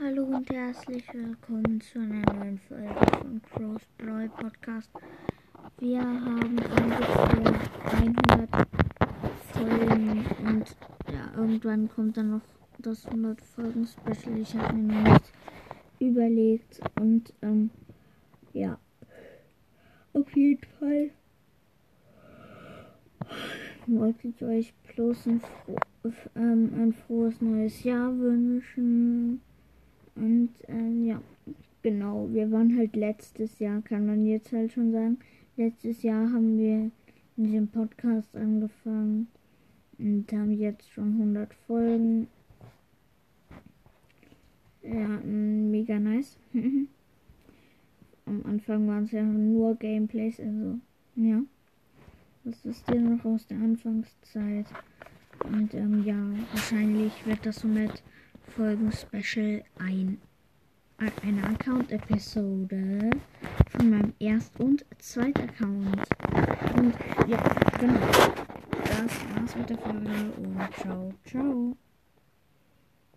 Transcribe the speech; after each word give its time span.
Hallo 0.00 0.24
und 0.24 0.50
herzlich 0.50 1.04
willkommen 1.12 1.80
zu 1.80 1.98
einer 1.98 2.32
neuen 2.34 2.58
Folge 2.58 2.94
von 3.18 3.40
Cross 3.42 3.82
Brawl 3.98 4.28
Podcast. 4.30 4.90
Wir 5.78 6.00
haben 6.00 6.58
ungefähr 6.58 7.60
100 7.92 8.48
Folgen 9.52 10.24
und 10.44 10.76
ja, 11.12 11.32
irgendwann 11.36 11.88
kommt 11.88 12.16
dann 12.16 12.30
noch 12.30 12.40
das 12.78 13.06
100 13.06 13.40
Folgen 13.40 13.86
Special. 13.86 14.38
Ich 14.38 14.54
habe 14.56 14.74
mir 14.74 14.94
noch 14.94 15.12
nichts 15.12 15.32
überlegt 16.00 16.80
und 17.00 17.32
ähm, 17.42 17.70
ja, 18.52 18.78
auf 20.14 20.36
jeden 20.36 20.64
Fall 20.78 21.10
wollte 23.86 24.28
ich 24.28 24.42
euch 24.42 24.74
bloß 24.94 25.26
ein, 25.26 25.40
fro 25.40 25.76
ähm, 26.34 26.72
ein 26.76 26.92
frohes 26.92 27.40
neues 27.40 27.84
Jahr 27.84 28.16
wünschen. 28.18 29.40
Genau, 32.12 32.28
wir 32.30 32.52
waren 32.52 32.76
halt 32.76 32.94
letztes 32.94 33.58
Jahr, 33.58 33.80
kann 33.80 34.04
man 34.04 34.26
jetzt 34.26 34.52
halt 34.52 34.70
schon 34.72 34.92
sagen, 34.92 35.18
letztes 35.56 36.02
Jahr 36.02 36.30
haben 36.30 36.58
wir 36.58 36.90
mit 37.36 37.54
dem 37.54 37.68
Podcast 37.68 38.36
angefangen 38.36 39.28
und 39.98 40.30
haben 40.30 40.52
jetzt 40.52 40.90
schon 40.90 41.12
100 41.14 41.54
Folgen. 41.66 42.28
Ja, 44.82 45.08
mega 45.24 45.98
nice. 45.98 46.36
Am 48.26 48.44
Anfang 48.44 48.86
waren 48.88 49.04
es 49.04 49.12
ja 49.12 49.22
nur 49.22 49.74
Gameplays, 49.76 50.38
also 50.38 50.78
ja. 51.16 51.40
Das 52.44 52.62
ist 52.66 52.86
ja 52.90 52.96
noch 52.96 53.24
aus 53.24 53.46
der 53.46 53.56
Anfangszeit. 53.56 54.66
Und 55.44 55.72
ähm, 55.72 56.04
ja, 56.04 56.18
wahrscheinlich 56.50 57.24
wird 57.24 57.46
das 57.46 57.60
so 57.60 57.68
mit 57.68 58.02
Folgen-Special 58.48 59.64
ein, 59.78 60.18
eine 61.22 61.42
Account-Episode 61.44 63.10
von 63.68 63.90
meinem 63.90 64.12
Erst- 64.18 64.58
und 64.60 64.84
Zweiten 64.98 65.48
Account. 65.48 66.02
Und 66.76 66.94
ja, 67.26 67.42
genau. 67.78 68.00
Das 68.84 69.12
war's 69.34 69.56
mit 69.56 69.70
der 69.70 69.78
Folge 69.78 70.32
und 70.36 70.74
ciao, 70.80 71.12
ciao. 71.24 71.76